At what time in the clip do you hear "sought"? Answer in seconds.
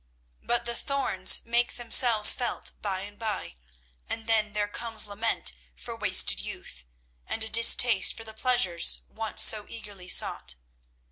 10.09-10.55